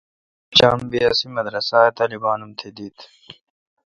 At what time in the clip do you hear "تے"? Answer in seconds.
0.49-0.53